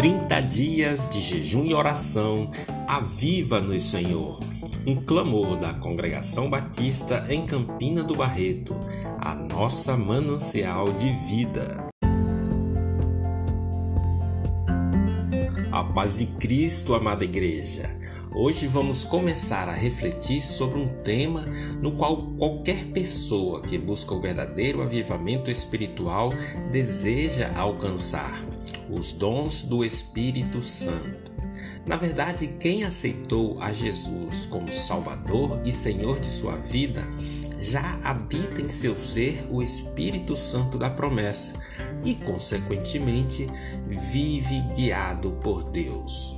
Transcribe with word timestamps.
30 0.00 0.40
dias 0.40 1.10
de 1.10 1.20
jejum 1.20 1.66
e 1.66 1.74
oração, 1.74 2.48
aviva-nos, 2.88 3.84
Senhor. 3.84 4.40
Um 4.86 4.96
clamor 4.96 5.60
da 5.60 5.74
Congregação 5.74 6.48
Batista 6.48 7.26
em 7.28 7.44
Campina 7.44 8.02
do 8.02 8.16
Barreto, 8.16 8.74
a 9.18 9.34
nossa 9.34 9.98
manancial 9.98 10.90
de 10.94 11.10
vida. 11.28 11.90
A 15.70 15.84
paz 15.84 16.16
de 16.16 16.28
Cristo, 16.28 16.94
amada 16.94 17.22
igreja. 17.22 17.94
Hoje 18.34 18.66
vamos 18.68 19.04
começar 19.04 19.68
a 19.68 19.74
refletir 19.74 20.40
sobre 20.40 20.78
um 20.78 20.88
tema 21.02 21.42
no 21.82 21.92
qual 21.92 22.22
qualquer 22.38 22.86
pessoa 22.86 23.60
que 23.60 23.76
busca 23.76 24.14
o 24.14 24.20
verdadeiro 24.20 24.80
avivamento 24.80 25.50
espiritual 25.50 26.30
deseja 26.70 27.52
alcançar: 27.54 28.40
os 28.90 29.12
dons 29.12 29.62
do 29.62 29.84
Espírito 29.84 30.62
Santo. 30.62 31.30
Na 31.86 31.96
verdade, 31.96 32.46
quem 32.58 32.84
aceitou 32.84 33.60
a 33.60 33.72
Jesus 33.72 34.46
como 34.46 34.72
Salvador 34.72 35.60
e 35.64 35.72
Senhor 35.72 36.20
de 36.20 36.30
sua 36.30 36.56
vida 36.56 37.06
já 37.60 37.98
habita 38.02 38.60
em 38.60 38.68
seu 38.68 38.96
ser 38.96 39.46
o 39.50 39.62
Espírito 39.62 40.34
Santo 40.34 40.78
da 40.78 40.88
promessa 40.88 41.54
e, 42.04 42.14
consequentemente, 42.14 43.48
vive 43.86 44.60
guiado 44.74 45.32
por 45.42 45.64
Deus. 45.64 46.36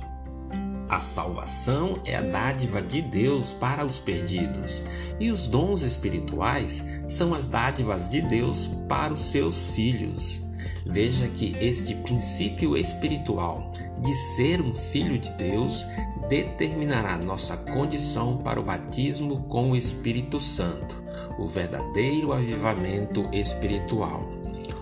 A 0.89 0.99
salvação 0.99 1.99
é 2.05 2.15
a 2.15 2.21
dádiva 2.21 2.81
de 2.81 3.01
Deus 3.01 3.53
para 3.53 3.85
os 3.85 3.97
perdidos, 3.97 4.83
e 5.19 5.31
os 5.31 5.47
dons 5.47 5.81
espirituais 5.81 6.83
são 7.07 7.33
as 7.33 7.47
dádivas 7.47 8.09
de 8.09 8.21
Deus 8.21 8.67
para 8.87 9.13
os 9.13 9.21
seus 9.21 9.71
filhos. 9.71 10.42
Veja 10.85 11.27
que 11.27 11.55
este 11.59 11.95
princípio 11.95 12.77
espiritual 12.77 13.69
de 14.01 14.13
ser 14.13 14.61
um 14.61 14.73
filho 14.73 15.17
de 15.17 15.31
Deus 15.33 15.85
determinará 16.27 17.17
nossa 17.17 17.55
condição 17.55 18.37
para 18.37 18.59
o 18.59 18.63
batismo 18.63 19.43
com 19.43 19.71
o 19.71 19.75
Espírito 19.75 20.39
Santo, 20.39 21.01
o 21.39 21.45
verdadeiro 21.45 22.33
avivamento 22.33 23.27
espiritual. 23.31 24.27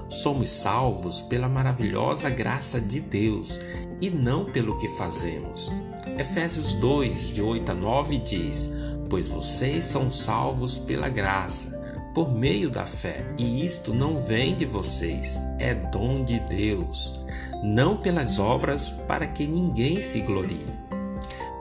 Somos 0.09 0.49
salvos 0.49 1.21
pela 1.21 1.47
maravilhosa 1.47 2.29
graça 2.29 2.81
de 2.81 2.99
Deus 2.99 3.59
e 4.01 4.09
não 4.09 4.45
pelo 4.45 4.77
que 4.77 4.87
fazemos. 4.89 5.71
Efésios 6.17 6.73
2, 6.73 7.31
de 7.31 7.41
8 7.41 7.71
a 7.71 7.75
9 7.75 8.17
diz: 8.17 8.69
Pois 9.09 9.29
vocês 9.29 9.85
são 9.85 10.11
salvos 10.11 10.77
pela 10.79 11.07
graça, 11.07 11.70
por 12.13 12.33
meio 12.33 12.69
da 12.69 12.85
fé, 12.85 13.25
e 13.37 13.65
isto 13.65 13.93
não 13.93 14.17
vem 14.17 14.55
de 14.55 14.65
vocês, 14.65 15.39
é 15.59 15.73
dom 15.73 16.23
de 16.23 16.39
Deus, 16.39 17.19
não 17.63 17.97
pelas 17.97 18.39
obras, 18.39 18.89
para 18.89 19.27
que 19.27 19.47
ninguém 19.47 20.03
se 20.03 20.21
glorie. 20.21 20.81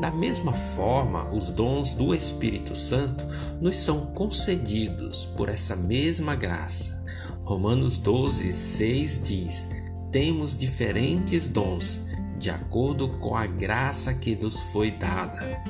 Da 0.01 0.11
mesma 0.11 0.55
forma, 0.55 1.29
os 1.33 1.51
dons 1.51 1.92
do 1.92 2.15
Espírito 2.15 2.75
Santo 2.75 3.27
nos 3.61 3.77
são 3.77 4.07
concedidos 4.07 5.27
por 5.27 5.51
essa 5.51 5.77
mesma 5.77 6.34
graça. 6.34 7.05
Romanos 7.45 7.98
12, 7.98 8.53
6 8.53 9.23
diz: 9.23 9.69
Temos 10.11 10.57
diferentes 10.57 11.47
dons, 11.47 12.07
de 12.39 12.48
acordo 12.48 13.19
com 13.19 13.37
a 13.37 13.47
graça 13.47 14.14
que 14.14 14.35
nos 14.35 14.59
foi 14.73 14.91
dada. 14.91 15.62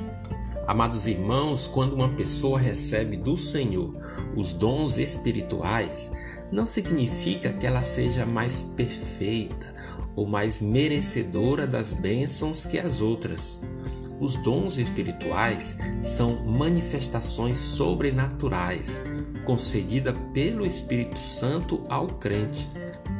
Amados 0.67 1.07
irmãos, 1.07 1.67
quando 1.67 1.93
uma 1.93 2.09
pessoa 2.09 2.59
recebe 2.59 3.17
do 3.17 3.35
Senhor 3.35 3.95
os 4.35 4.53
dons 4.53 4.97
espirituais, 4.97 6.11
não 6.51 6.65
significa 6.65 7.51
que 7.51 7.65
ela 7.65 7.81
seja 7.81 8.25
mais 8.25 8.61
perfeita 8.61 9.73
ou 10.15 10.27
mais 10.27 10.61
merecedora 10.61 11.65
das 11.65 11.93
bênçãos 11.93 12.65
que 12.65 12.77
as 12.77 13.01
outras. 13.01 13.61
Os 14.19 14.35
dons 14.35 14.77
espirituais 14.77 15.77
são 16.03 16.45
manifestações 16.45 17.57
sobrenaturais 17.57 19.01
concedida 19.45 20.13
pelo 20.31 20.65
Espírito 20.65 21.19
Santo 21.19 21.83
ao 21.89 22.07
crente 22.07 22.67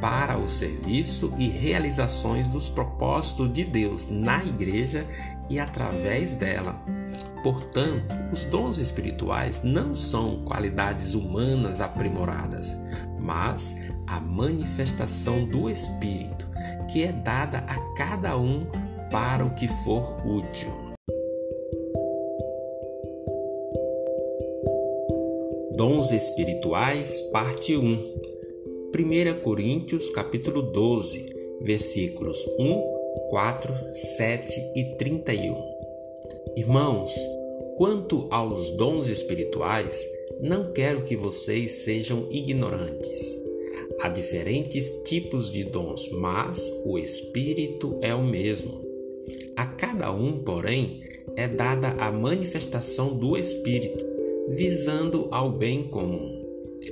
para 0.00 0.38
o 0.38 0.48
serviço 0.48 1.34
e 1.36 1.48
realizações 1.48 2.48
dos 2.48 2.68
propósitos 2.68 3.52
de 3.52 3.64
Deus 3.64 4.08
na 4.08 4.44
igreja 4.44 5.06
e 5.50 5.58
através 5.58 6.34
dela. 6.34 7.01
Portanto, 7.42 8.14
os 8.32 8.44
dons 8.44 8.78
espirituais 8.78 9.62
não 9.64 9.96
são 9.96 10.44
qualidades 10.44 11.14
humanas 11.14 11.80
aprimoradas, 11.80 12.76
mas 13.18 13.74
a 14.06 14.20
manifestação 14.20 15.44
do 15.44 15.68
Espírito, 15.68 16.48
que 16.90 17.02
é 17.02 17.10
dada 17.10 17.58
a 17.58 17.94
cada 17.96 18.38
um 18.38 18.64
para 19.10 19.44
o 19.44 19.50
que 19.50 19.66
for 19.66 20.24
útil. 20.24 20.70
Dons 25.76 26.12
espirituais, 26.12 27.20
parte 27.32 27.76
1. 27.76 27.82
1 28.94 29.40
Coríntios, 29.42 30.10
capítulo 30.10 30.62
12, 30.62 31.58
versículos 31.62 32.38
1, 32.58 33.28
4, 33.30 33.74
7 33.90 34.60
e 34.76 34.96
31. 34.96 35.72
Irmãos, 36.56 37.14
quanto 37.76 38.26
aos 38.30 38.70
dons 38.70 39.08
espirituais, 39.08 40.06
não 40.40 40.72
quero 40.72 41.02
que 41.02 41.16
vocês 41.16 41.84
sejam 41.84 42.26
ignorantes. 42.30 43.42
Há 44.00 44.08
diferentes 44.08 44.90
tipos 45.04 45.50
de 45.50 45.64
dons, 45.64 46.08
mas 46.10 46.70
o 46.84 46.98
Espírito 46.98 47.98
é 48.00 48.14
o 48.14 48.22
mesmo. 48.22 48.82
A 49.56 49.66
cada 49.66 50.12
um, 50.12 50.38
porém, 50.38 51.02
é 51.36 51.46
dada 51.46 51.88
a 51.98 52.10
manifestação 52.10 53.16
do 53.16 53.36
Espírito 53.36 54.04
visando 54.48 55.28
ao 55.30 55.50
bem 55.50 55.84
comum. 55.84 56.42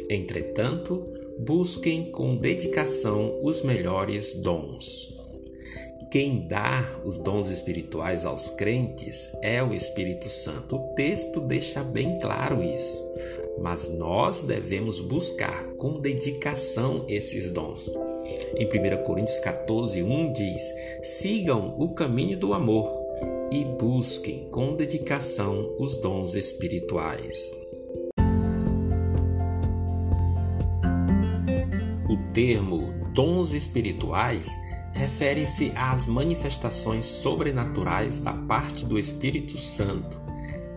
Entretanto, 0.09 1.05
busquem 1.39 2.11
com 2.11 2.37
dedicação 2.37 3.39
os 3.43 3.62
melhores 3.62 4.35
dons. 4.35 5.19
Quem 6.10 6.41
dá 6.41 6.84
os 7.04 7.21
dons 7.21 7.50
espirituais 7.50 8.26
aos 8.26 8.48
crentes 8.48 9.28
é 9.43 9.62
o 9.62 9.72
Espírito 9.72 10.28
Santo. 10.28 10.75
O 10.75 10.94
texto 10.97 11.41
deixa 11.41 11.84
bem 11.84 12.19
claro 12.19 12.60
isso. 12.65 13.00
Mas 13.60 13.87
nós 13.97 14.43
devemos 14.43 14.99
buscar 14.99 15.66
com 15.75 16.00
dedicação 16.00 17.04
esses 17.09 17.53
dons. 17.53 17.88
Em 18.56 18.66
1 18.66 19.04
Coríntios 19.04 19.38
14, 19.38 20.03
1 20.03 20.32
diz: 20.32 20.75
Sigam 21.00 21.76
o 21.78 21.91
caminho 21.91 22.37
do 22.37 22.54
amor 22.54 22.91
e 23.53 23.65
busquem 23.65 24.49
com 24.50 24.75
dedicação 24.75 25.76
os 25.78 25.94
dons 25.94 26.34
espirituais. 26.34 27.56
O 32.09 32.32
termo 32.32 32.93
dons 33.15 33.53
espirituais 33.53 34.50
refere-se 34.93 35.73
às 35.75 36.06
manifestações 36.06 37.06
sobrenaturais 37.06 38.21
da 38.21 38.33
parte 38.33 38.84
do 38.84 38.99
Espírito 38.99 39.56
Santo. 39.56 40.21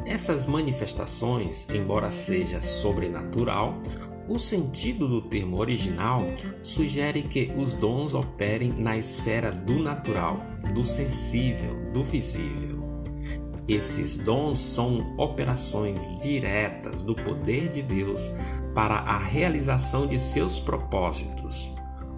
Essas 0.06 0.46
manifestações, 0.46 1.68
embora 1.70 2.12
seja 2.12 2.62
sobrenatural, 2.62 3.80
o 4.28 4.38
sentido 4.38 5.08
do 5.08 5.22
termo 5.22 5.58
original 5.58 6.26
sugere 6.62 7.24
que 7.24 7.52
os 7.58 7.74
dons 7.74 8.14
operem 8.14 8.72
na 8.72 8.98
esfera 8.98 9.52
do 9.52 9.80
natural, 9.80 10.42
do 10.74 10.84
sensível, 10.84 11.92
do 11.92 12.04
visível. 12.04 12.84
Esses 13.68 14.18
dons 14.18 14.60
são 14.60 15.16
operações 15.18 16.18
diretas 16.22 17.02
do 17.02 17.16
poder 17.16 17.70
de 17.70 17.82
Deus 17.82 18.32
para 18.76 18.96
a 18.96 19.18
realização 19.18 20.06
de 20.06 20.20
seus 20.20 20.60
propósitos. 20.60 21.72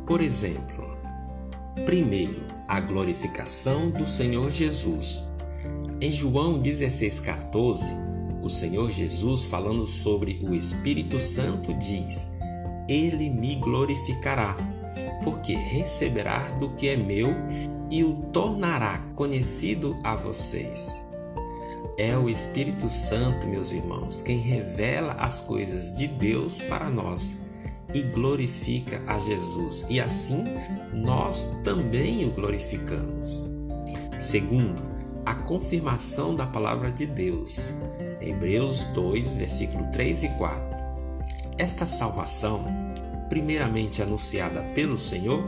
Por 0.07 0.21
exemplo, 0.21 0.74
primeiro, 1.83 2.41
a 2.67 2.79
glorificação 2.79 3.89
do 3.89 4.05
Senhor 4.05 4.49
Jesus. 4.49 5.23
Em 5.99 6.11
João 6.11 6.61
16,14, 6.61 7.91
o 8.41 8.49
Senhor 8.49 8.91
Jesus, 8.91 9.45
falando 9.45 9.85
sobre 9.85 10.39
o 10.43 10.53
Espírito 10.53 11.19
Santo, 11.19 11.73
diz: 11.73 12.37
Ele 12.87 13.29
me 13.29 13.55
glorificará, 13.55 14.55
porque 15.23 15.55
receberá 15.55 16.39
do 16.59 16.69
que 16.69 16.87
é 16.87 16.95
meu 16.95 17.33
e 17.89 18.03
o 18.03 18.13
tornará 18.31 18.99
conhecido 19.15 19.95
a 20.03 20.15
vocês. 20.15 20.91
É 21.97 22.17
o 22.17 22.29
Espírito 22.29 22.89
Santo, 22.89 23.47
meus 23.47 23.71
irmãos, 23.71 24.21
quem 24.21 24.39
revela 24.39 25.13
as 25.13 25.39
coisas 25.41 25.95
de 25.95 26.07
Deus 26.07 26.61
para 26.61 26.89
nós 26.89 27.44
e 27.95 28.01
glorifica 28.03 29.01
a 29.07 29.17
Jesus, 29.17 29.85
e 29.89 29.99
assim 29.99 30.43
nós 30.93 31.61
também 31.63 32.27
o 32.27 32.31
glorificamos. 32.31 33.45
Segundo, 34.19 34.83
a 35.25 35.33
confirmação 35.33 36.35
da 36.35 36.45
palavra 36.45 36.91
de 36.91 37.05
Deus. 37.05 37.73
Hebreus 38.21 38.83
2, 38.93 39.33
versículo 39.33 39.85
3 39.91 40.23
e 40.23 40.29
4. 40.29 40.63
Esta 41.57 41.87
salvação 41.87 42.65
primeiramente 43.29 44.01
anunciada 44.01 44.61
pelo 44.73 44.97
Senhor, 44.97 45.43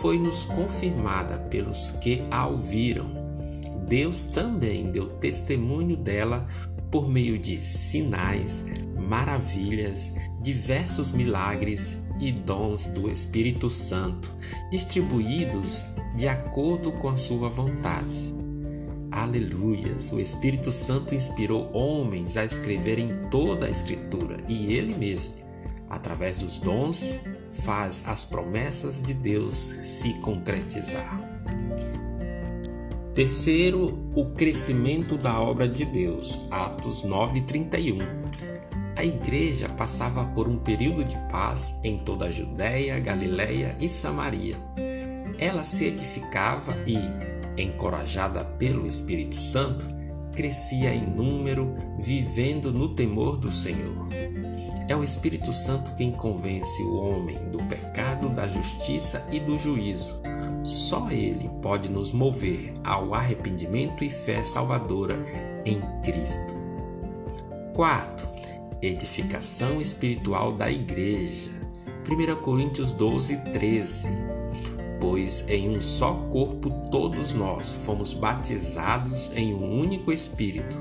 foi-nos 0.00 0.44
confirmada 0.44 1.38
pelos 1.38 1.90
que 1.90 2.22
a 2.30 2.46
ouviram. 2.46 3.10
Deus 3.86 4.22
também 4.22 4.90
deu 4.90 5.08
testemunho 5.18 5.96
dela 5.96 6.46
por 6.90 7.08
meio 7.08 7.38
de 7.38 7.62
sinais, 7.62 8.64
maravilhas, 9.12 10.14
diversos 10.40 11.12
milagres 11.12 12.08
e 12.18 12.32
dons 12.32 12.86
do 12.86 13.10
Espírito 13.10 13.68
Santo, 13.68 14.34
distribuídos 14.70 15.84
de 16.16 16.28
acordo 16.28 16.90
com 16.92 17.10
a 17.10 17.16
sua 17.16 17.50
vontade. 17.50 18.34
Aleluias! 19.10 20.10
O 20.12 20.18
Espírito 20.18 20.72
Santo 20.72 21.14
inspirou 21.14 21.70
homens 21.74 22.38
a 22.38 22.44
escreverem 22.46 23.10
toda 23.30 23.66
a 23.66 23.68
Escritura 23.68 24.38
e 24.48 24.72
ele 24.72 24.94
mesmo, 24.94 25.34
através 25.90 26.38
dos 26.38 26.56
dons, 26.56 27.18
faz 27.52 28.04
as 28.08 28.24
promessas 28.24 29.02
de 29.02 29.12
Deus 29.12 29.54
se 29.54 30.14
concretizar. 30.20 31.20
Terceiro, 33.14 34.10
o 34.14 34.30
crescimento 34.30 35.18
da 35.18 35.38
obra 35.38 35.68
de 35.68 35.84
Deus. 35.84 36.40
Atos 36.50 37.02
9:31. 37.02 38.21
A 38.94 39.04
igreja 39.04 39.68
passava 39.70 40.24
por 40.26 40.48
um 40.48 40.58
período 40.58 41.04
de 41.04 41.16
paz 41.30 41.80
em 41.82 41.98
toda 41.98 42.26
a 42.26 42.30
Judéia, 42.30 43.00
Galiléia 43.00 43.76
e 43.80 43.88
Samaria. 43.88 44.56
Ela 45.38 45.64
se 45.64 45.86
edificava 45.86 46.74
e, 46.86 46.98
encorajada 47.60 48.44
pelo 48.44 48.86
Espírito 48.86 49.36
Santo, 49.36 49.84
crescia 50.34 50.94
em 50.94 51.06
número, 51.06 51.74
vivendo 51.98 52.72
no 52.72 52.92
temor 52.92 53.36
do 53.36 53.50
Senhor. 53.50 54.08
É 54.88 54.96
o 54.96 55.02
Espírito 55.02 55.52
Santo 55.52 55.94
quem 55.94 56.10
convence 56.10 56.82
o 56.82 56.96
homem 56.96 57.38
do 57.50 57.58
pecado, 57.64 58.28
da 58.28 58.46
justiça 58.46 59.26
e 59.30 59.40
do 59.40 59.58
juízo. 59.58 60.20
Só 60.62 61.10
Ele 61.10 61.50
pode 61.60 61.88
nos 61.88 62.12
mover 62.12 62.72
ao 62.84 63.14
arrependimento 63.14 64.04
e 64.04 64.10
fé 64.10 64.44
salvadora 64.44 65.18
em 65.64 65.80
Cristo. 66.02 66.60
Quarto, 67.74 68.31
edificação 68.82 69.80
espiritual 69.80 70.52
da 70.52 70.70
igreja. 70.70 71.50
1 72.08 72.42
Coríntios 72.42 72.90
12, 72.92 73.36
13 73.52 74.42
pois 75.02 75.44
em 75.48 75.68
um 75.76 75.82
só 75.82 76.14
corpo 76.30 76.70
todos 76.88 77.32
nós 77.32 77.84
fomos 77.84 78.14
batizados 78.14 79.32
em 79.34 79.52
um 79.52 79.80
único 79.80 80.12
Espírito. 80.12 80.78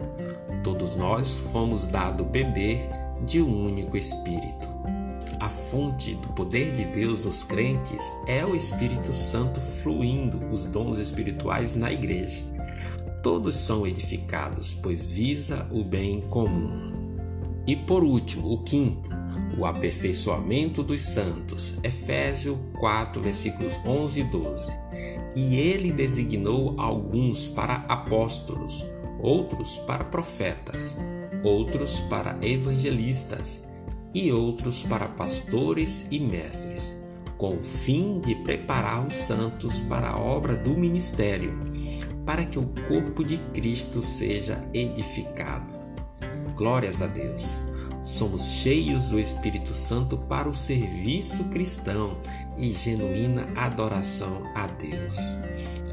Todos 0.63 0.95
nós 0.95 1.49
fomos 1.51 1.87
dado 1.87 2.23
beber 2.23 2.87
de 3.25 3.41
um 3.41 3.65
único 3.65 3.97
Espírito. 3.97 4.69
A 5.39 5.49
fonte 5.49 6.13
do 6.13 6.27
poder 6.33 6.71
de 6.71 6.85
Deus 6.85 7.25
nos 7.25 7.43
crentes 7.43 8.11
é 8.27 8.45
o 8.45 8.55
Espírito 8.55 9.11
Santo 9.11 9.59
fluindo 9.59 10.37
os 10.51 10.67
dons 10.67 10.99
espirituais 10.99 11.73
na 11.73 11.91
igreja. 11.91 12.43
Todos 13.23 13.55
são 13.55 13.87
edificados, 13.87 14.71
pois 14.71 15.03
visa 15.03 15.65
o 15.71 15.83
bem 15.83 16.21
comum. 16.21 17.00
E 17.67 17.75
por 17.75 18.03
último, 18.03 18.53
o 18.53 18.57
quinto, 18.63 19.09
o 19.57 19.65
aperfeiçoamento 19.65 20.81
dos 20.83 21.01
santos. 21.01 21.75
Efésios 21.83 22.57
4, 22.79 23.21
versículos 23.21 23.79
11 23.85 24.19
e 24.19 24.23
12. 24.23 24.71
E 25.35 25.55
ele 25.55 25.91
designou 25.91 26.75
alguns 26.79 27.47
para 27.47 27.75
apóstolos, 27.87 28.85
outros 29.19 29.77
para 29.85 30.03
profetas, 30.03 30.97
outros 31.43 31.99
para 32.01 32.37
evangelistas 32.41 33.65
e 34.13 34.31
outros 34.31 34.83
para 34.83 35.07
pastores 35.07 36.07
e 36.11 36.19
mestres, 36.19 36.97
com 37.37 37.57
o 37.57 37.63
fim 37.63 38.19
de 38.19 38.35
preparar 38.35 39.05
os 39.05 39.13
santos 39.13 39.79
para 39.81 40.09
a 40.09 40.19
obra 40.19 40.55
do 40.55 40.71
ministério, 40.71 41.57
para 42.25 42.45
que 42.45 42.59
o 42.59 42.67
corpo 42.87 43.23
de 43.23 43.37
Cristo 43.53 44.01
seja 44.01 44.61
edificado. 44.73 45.90
Glórias 46.61 47.01
a 47.01 47.07
Deus! 47.07 47.63
Somos 48.03 48.43
cheios 48.43 49.09
do 49.09 49.19
Espírito 49.19 49.73
Santo 49.73 50.15
para 50.15 50.47
o 50.47 50.53
serviço 50.53 51.45
cristão 51.45 52.15
e 52.55 52.71
genuína 52.71 53.47
adoração 53.55 54.43
a 54.53 54.67
Deus. 54.67 55.17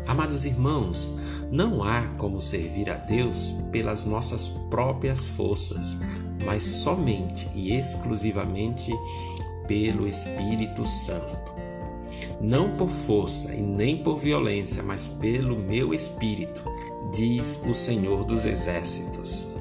Amados 0.07 0.45
irmãos, 0.45 1.17
não 1.51 1.83
há 1.83 2.03
como 2.19 2.39
servir 2.39 2.91
a 2.91 2.99
Deus 2.99 3.53
pelas 3.73 4.05
nossas 4.05 4.51
próprias 4.69 5.29
forças, 5.29 5.97
mas 6.45 6.65
somente 6.65 7.49
e 7.55 7.73
exclusivamente 7.75 8.93
pelo 9.67 10.07
Espírito 10.07 10.85
Santo. 10.85 11.55
Não 12.43 12.77
por 12.77 12.91
força 12.91 13.55
e 13.55 13.63
nem 13.63 14.03
por 14.03 14.19
violência, 14.19 14.83
mas 14.83 15.09
pelo 15.09 15.59
meu 15.59 15.95
espírito, 15.95 16.63
diz 17.11 17.59
o 17.67 17.73
Senhor 17.73 18.23
dos 18.23 18.45
Exércitos. 18.45 19.58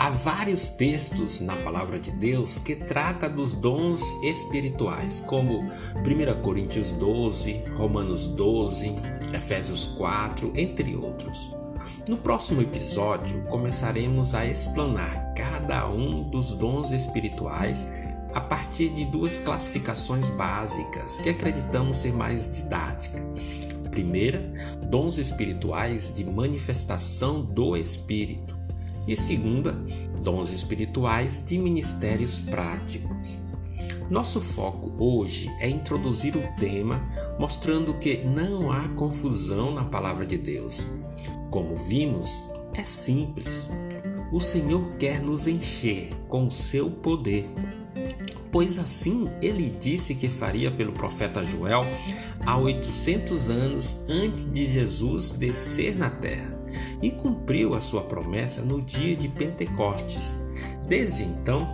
Há 0.00 0.08
vários 0.08 0.70
textos 0.70 1.42
na 1.42 1.54
palavra 1.56 1.98
de 1.98 2.10
Deus 2.10 2.56
que 2.56 2.74
trata 2.74 3.28
dos 3.28 3.52
dons 3.52 4.00
espirituais, 4.24 5.20
como 5.20 5.58
1 5.60 6.40
Coríntios 6.40 6.90
12, 6.92 7.64
Romanos 7.76 8.26
12, 8.28 8.96
Efésios 9.34 9.88
4, 9.98 10.54
entre 10.56 10.96
outros. 10.96 11.54
No 12.08 12.16
próximo 12.16 12.62
episódio, 12.62 13.42
começaremos 13.50 14.34
a 14.34 14.46
explanar 14.46 15.34
cada 15.34 15.86
um 15.86 16.30
dos 16.30 16.54
dons 16.54 16.92
espirituais 16.92 17.86
a 18.32 18.40
partir 18.40 18.88
de 18.88 19.04
duas 19.04 19.38
classificações 19.38 20.30
básicas 20.30 21.18
que 21.18 21.28
acreditamos 21.28 21.98
ser 21.98 22.14
mais 22.14 22.50
didática. 22.50 23.22
Primeira, 23.90 24.50
dons 24.82 25.18
espirituais 25.18 26.14
de 26.14 26.24
manifestação 26.24 27.42
do 27.42 27.76
Espírito 27.76 28.59
e 29.06 29.16
segunda, 29.16 29.72
dons 30.22 30.50
espirituais 30.50 31.42
de 31.44 31.58
ministérios 31.58 32.38
práticos. 32.38 33.38
Nosso 34.10 34.40
foco 34.40 34.92
hoje 34.98 35.48
é 35.60 35.68
introduzir 35.68 36.36
o 36.36 36.42
tema 36.58 37.00
mostrando 37.38 37.94
que 37.94 38.18
não 38.18 38.70
há 38.72 38.88
confusão 38.88 39.72
na 39.72 39.84
palavra 39.84 40.26
de 40.26 40.36
Deus. 40.36 40.88
Como 41.50 41.76
vimos, 41.76 42.44
é 42.74 42.82
simples. 42.82 43.70
O 44.32 44.40
Senhor 44.40 44.92
quer 44.98 45.20
nos 45.20 45.46
encher 45.46 46.10
com 46.28 46.46
o 46.46 46.50
seu 46.50 46.90
poder, 46.90 47.48
pois 48.50 48.78
assim 48.78 49.28
ele 49.40 49.70
disse 49.80 50.14
que 50.14 50.28
faria 50.28 50.70
pelo 50.70 50.92
profeta 50.92 51.44
Joel 51.44 51.82
há 52.44 52.56
800 52.56 53.48
anos 53.48 54.08
antes 54.08 54.50
de 54.52 54.68
Jesus 54.68 55.32
descer 55.32 55.96
na 55.96 56.10
terra 56.10 56.59
e 57.02 57.10
cumpriu 57.10 57.74
a 57.74 57.80
sua 57.80 58.02
promessa 58.02 58.62
no 58.62 58.80
dia 58.82 59.16
de 59.16 59.28
Pentecostes. 59.28 60.36
Desde 60.86 61.24
então, 61.24 61.66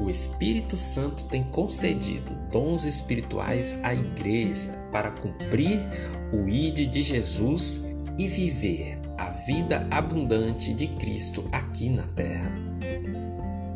o 0.00 0.10
Espírito 0.10 0.76
Santo 0.76 1.24
tem 1.24 1.44
concedido 1.44 2.34
dons 2.50 2.84
espirituais 2.84 3.78
à 3.82 3.94
igreja 3.94 4.72
para 4.92 5.10
cumprir 5.10 5.80
o 6.32 6.48
ide 6.48 6.86
de 6.86 7.02
Jesus 7.02 7.96
e 8.18 8.28
viver 8.28 8.98
a 9.16 9.30
vida 9.46 9.86
abundante 9.90 10.74
de 10.74 10.86
Cristo 10.88 11.44
aqui 11.52 11.88
na 11.88 12.02
terra. 12.02 12.52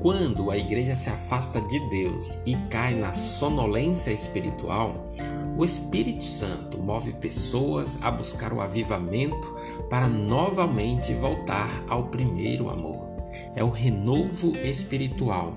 Quando 0.00 0.50
a 0.50 0.56
igreja 0.56 0.94
se 0.94 1.10
afasta 1.10 1.60
de 1.60 1.78
Deus 1.90 2.38
e 2.46 2.56
cai 2.70 2.94
na 2.94 3.12
sonolência 3.12 4.10
espiritual, 4.10 5.12
o 5.60 5.64
Espírito 5.64 6.24
Santo 6.24 6.78
move 6.78 7.12
pessoas 7.12 7.98
a 8.02 8.10
buscar 8.10 8.50
o 8.50 8.62
avivamento 8.62 9.54
para 9.90 10.08
novamente 10.08 11.12
voltar 11.12 11.84
ao 11.86 12.04
primeiro 12.04 12.70
amor. 12.70 13.06
É 13.54 13.62
o 13.62 13.68
renovo 13.68 14.56
espiritual. 14.56 15.54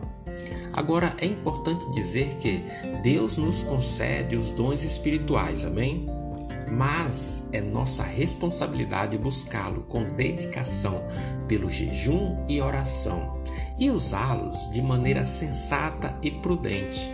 Agora 0.73 1.15
é 1.19 1.25
importante 1.25 1.89
dizer 1.91 2.35
que 2.35 2.61
Deus 3.01 3.37
nos 3.37 3.63
concede 3.63 4.35
os 4.35 4.51
dons 4.51 4.83
espirituais, 4.83 5.63
amém? 5.63 6.05
Mas 6.69 7.47
é 7.53 7.61
nossa 7.61 8.03
responsabilidade 8.03 9.17
buscá-lo 9.17 9.83
com 9.83 10.03
dedicação 10.03 11.01
pelo 11.47 11.71
jejum 11.71 12.43
e 12.49 12.59
oração 12.59 13.41
e 13.77 13.89
usá-los 13.89 14.69
de 14.71 14.81
maneira 14.81 15.25
sensata 15.25 16.17
e 16.21 16.29
prudente. 16.29 17.09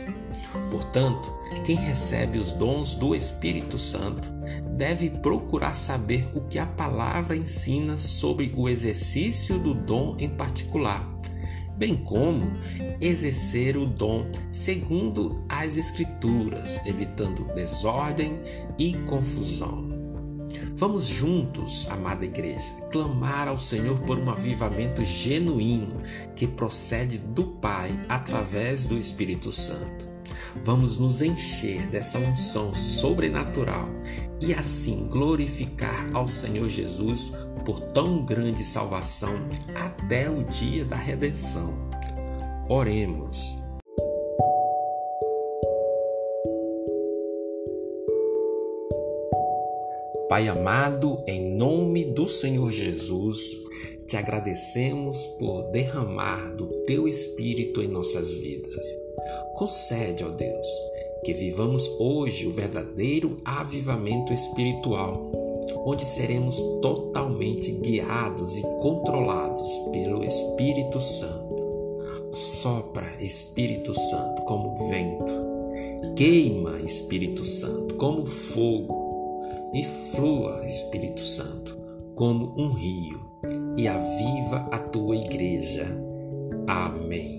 Portanto, 0.72 1.32
quem 1.66 1.76
recebe 1.76 2.38
os 2.38 2.52
dons 2.52 2.96
do 2.96 3.16
Espírito 3.16 3.78
Santo 3.78 4.30
deve 4.76 5.10
procurar 5.10 5.76
saber 5.76 6.28
o 6.34 6.42
que 6.42 6.58
a 6.58 6.66
palavra 6.66 7.36
ensina 7.36 7.98
sobre 7.98 8.54
o 8.56 8.68
exercício 8.68 9.60
do 9.60 9.74
dom 9.74 10.16
em 10.20 10.30
particular, 10.30 11.08
bem 11.76 11.96
como 11.96 12.58
exercer 13.02 13.78
o 13.78 13.86
dom 13.86 14.30
segundo 14.52 15.36
as 15.48 15.78
Escrituras, 15.78 16.86
evitando 16.86 17.46
desordem 17.54 18.40
e 18.78 18.94
confusão. 19.06 19.99
Vamos 20.80 21.08
juntos, 21.08 21.86
amada 21.90 22.24
igreja, 22.24 22.74
clamar 22.90 23.50
ao 23.50 23.58
Senhor 23.58 24.00
por 24.00 24.18
um 24.18 24.30
avivamento 24.30 25.04
genuíno 25.04 26.02
que 26.38 26.48
procede 26.48 27.18
do 27.18 27.44
Pai 27.44 27.92
através 28.08 28.86
do 28.86 28.98
Espírito 28.98 29.52
Santo. 29.52 30.08
vamos 30.62 30.98
nos 30.98 31.22
encher 31.22 31.86
dessa 31.88 32.18
unção 32.18 32.74
sobrenatural 32.74 33.90
e 34.40 34.54
assim 34.54 35.04
glorificar 35.04 36.10
ao 36.14 36.26
Senhor 36.26 36.70
Jesus 36.70 37.34
por 37.66 37.82
tão 37.82 38.26
grande 38.26 38.64
salvação 38.64 39.36
até 39.76 40.30
o 40.30 40.46
dia 40.46 40.86
da 40.86 40.96
redenção. 40.96 41.90
Oremos. 42.70 43.59
Pai 50.30 50.48
amado, 50.48 51.24
em 51.26 51.56
nome 51.56 52.06
do 52.06 52.28
Senhor 52.28 52.72
Jesus, 52.72 53.64
te 54.06 54.16
agradecemos 54.16 55.26
por 55.40 55.64
derramar 55.72 56.56
do 56.56 56.68
teu 56.86 57.08
Espírito 57.08 57.82
em 57.82 57.88
nossas 57.88 58.38
vidas. 58.38 58.86
Concede, 59.56 60.24
ó 60.24 60.30
Deus, 60.30 60.68
que 61.26 61.34
vivamos 61.34 61.90
hoje 62.00 62.46
o 62.46 62.52
verdadeiro 62.52 63.38
avivamento 63.44 64.32
espiritual, 64.32 65.32
onde 65.84 66.06
seremos 66.06 66.62
totalmente 66.80 67.72
guiados 67.72 68.56
e 68.56 68.62
controlados 68.84 69.68
pelo 69.92 70.24
Espírito 70.24 71.00
Santo. 71.00 72.30
Sopra, 72.32 73.18
Espírito 73.20 73.96
Santo, 73.96 74.44
como 74.44 74.78
vento. 74.90 75.34
Queima, 76.16 76.80
Espírito 76.82 77.44
Santo, 77.44 77.96
como 77.96 78.28
fogo 78.28 79.09
e 79.74 79.84
flua, 79.84 80.66
Espírito 80.66 81.22
Santo, 81.22 81.78
como 82.16 82.54
um 82.58 82.72
rio, 82.74 83.30
e 83.78 83.88
aviva 83.88 84.68
a 84.72 84.80
tua 84.80 85.16
igreja. 85.16 85.88
Amém. 86.68 87.39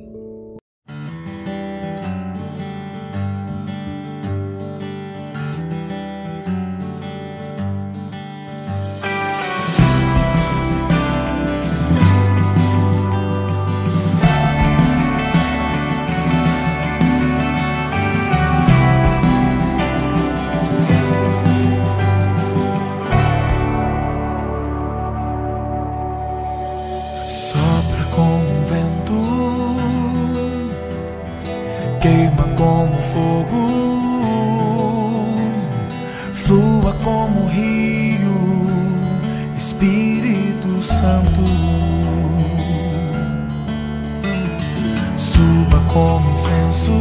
Como 46.20 46.34
incenso, 46.34 46.92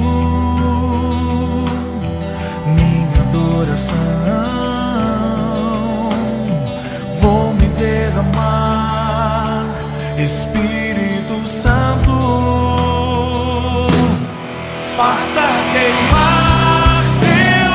minha 2.66 3.22
adoração, 3.22 3.98
vou 7.20 7.54
me 7.54 7.68
derramar, 7.78 9.66
Espírito 10.18 11.46
Santo. 11.46 12.12
Faça 14.96 15.42
queimar 15.74 17.04
teu 17.22 17.70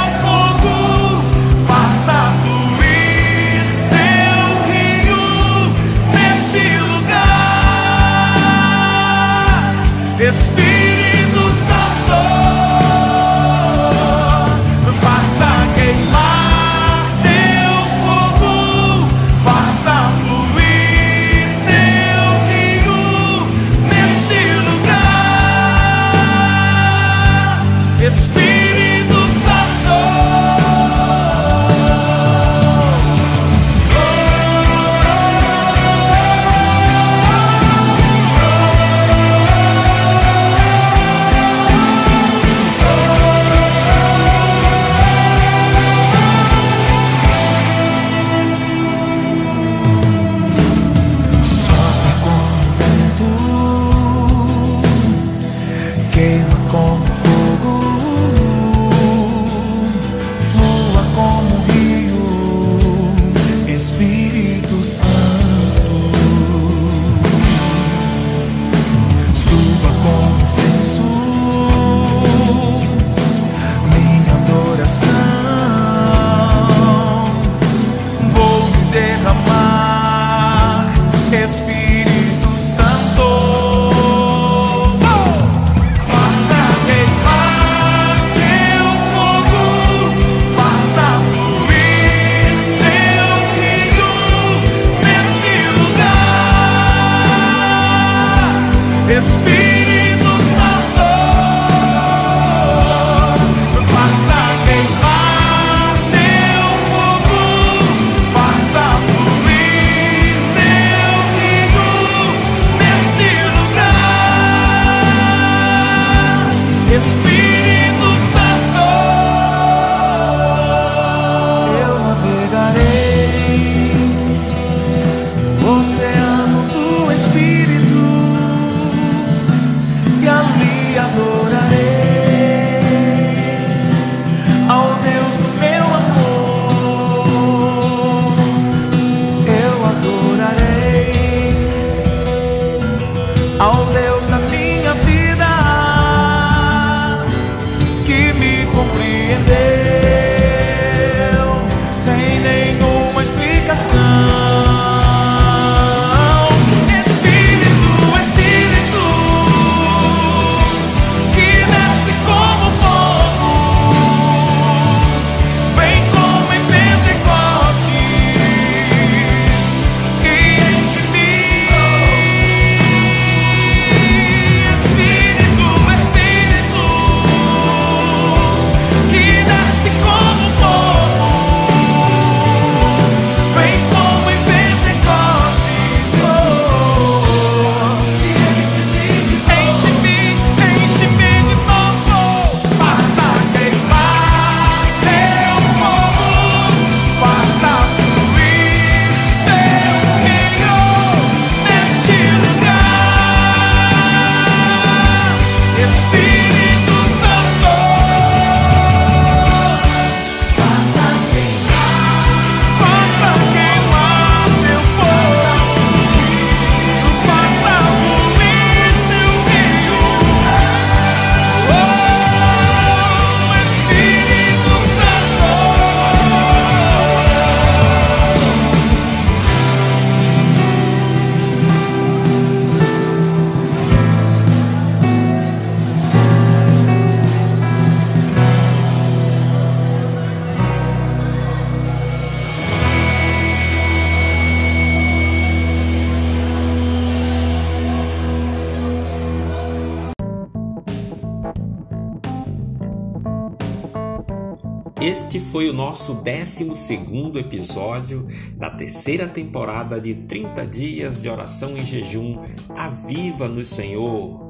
Este 255.04 255.38
foi 255.38 255.68
o 255.68 255.72
nosso 255.74 256.14
12 256.14 257.38
episódio 257.38 258.26
da 258.56 258.70
terceira 258.70 259.28
temporada 259.28 260.00
de 260.00 260.14
30 260.14 260.66
dias 260.66 261.20
de 261.20 261.28
oração 261.28 261.76
e 261.76 261.84
jejum. 261.84 262.38
Aviva 262.70 263.46
no 263.46 263.62
Senhor! 263.62 264.48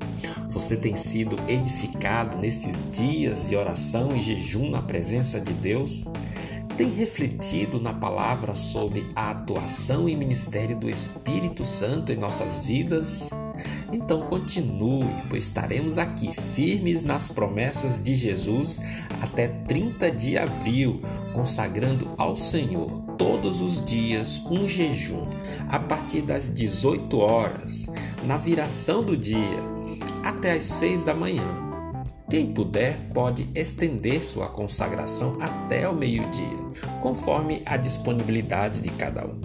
Você 0.50 0.76
tem 0.76 0.96
sido 0.96 1.36
edificado 1.48 2.38
nesses 2.38 2.80
dias 2.92 3.48
de 3.48 3.56
oração 3.56 4.14
e 4.14 4.20
jejum 4.20 4.70
na 4.70 4.80
presença 4.80 5.40
de 5.40 5.52
Deus? 5.52 6.04
Tem 6.76 6.88
refletido 6.88 7.80
na 7.80 7.92
palavra 7.92 8.54
sobre 8.54 9.10
a 9.16 9.32
atuação 9.32 10.08
e 10.08 10.14
ministério 10.14 10.78
do 10.78 10.88
Espírito 10.88 11.64
Santo 11.64 12.12
em 12.12 12.16
nossas 12.16 12.64
vidas? 12.64 13.28
Então 13.94 14.22
continue, 14.22 15.22
pois 15.30 15.44
estaremos 15.44 15.98
aqui 15.98 16.34
firmes 16.34 17.04
nas 17.04 17.28
promessas 17.28 18.02
de 18.02 18.16
Jesus 18.16 18.80
até 19.22 19.46
30 19.46 20.10
de 20.10 20.36
abril, 20.36 21.00
consagrando 21.32 22.08
ao 22.18 22.34
Senhor 22.34 22.90
todos 23.16 23.60
os 23.60 23.84
dias 23.84 24.42
um 24.50 24.66
jejum 24.66 25.28
a 25.68 25.78
partir 25.78 26.22
das 26.22 26.52
18 26.52 27.16
horas, 27.18 27.86
na 28.24 28.36
viração 28.36 29.04
do 29.04 29.16
dia, 29.16 29.60
até 30.24 30.54
às 30.54 30.64
6 30.64 31.04
da 31.04 31.14
manhã. 31.14 31.46
Quem 32.28 32.52
puder 32.52 32.98
pode 33.14 33.48
estender 33.54 34.24
sua 34.24 34.48
consagração 34.48 35.38
até 35.40 35.88
o 35.88 35.94
meio-dia, 35.94 36.58
conforme 37.00 37.62
a 37.64 37.76
disponibilidade 37.76 38.80
de 38.80 38.90
cada 38.90 39.24
um. 39.24 39.40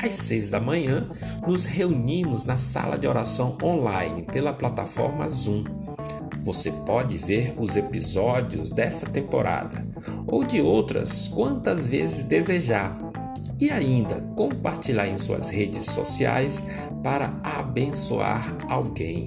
Às 0.00 0.14
seis 0.14 0.48
da 0.48 0.60
manhã, 0.60 1.10
nos 1.46 1.64
reunimos 1.64 2.44
na 2.44 2.56
sala 2.56 2.96
de 2.96 3.06
oração 3.06 3.58
online 3.62 4.22
pela 4.22 4.52
plataforma 4.52 5.28
Zoom. 5.28 5.64
Você 6.42 6.70
pode 6.70 7.18
ver 7.18 7.54
os 7.58 7.76
episódios 7.76 8.70
dessa 8.70 9.06
temporada 9.06 9.84
ou 10.26 10.44
de 10.44 10.60
outras 10.60 11.26
quantas 11.28 11.86
vezes 11.86 12.22
desejar 12.22 12.96
e 13.60 13.70
ainda 13.70 14.20
compartilhar 14.36 15.08
em 15.08 15.18
suas 15.18 15.48
redes 15.48 15.86
sociais 15.86 16.62
para 17.02 17.36
abençoar 17.42 18.56
alguém. 18.68 19.26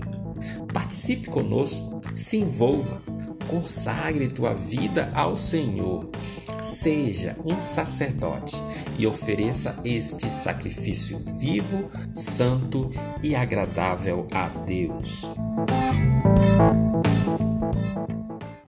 Participe 0.73 1.29
conosco, 1.29 1.99
se 2.15 2.37
envolva, 2.37 3.01
consagre 3.51 4.29
tua 4.29 4.53
vida 4.53 5.11
ao 5.13 5.35
Senhor. 5.35 6.09
Seja 6.61 7.35
um 7.43 7.59
sacerdote 7.59 8.55
e 8.97 9.05
ofereça 9.05 9.77
este 9.83 10.29
sacrifício 10.29 11.19
vivo, 11.39 11.91
santo 12.13 12.89
e 13.21 13.35
agradável 13.35 14.25
a 14.31 14.47
Deus. 14.47 15.29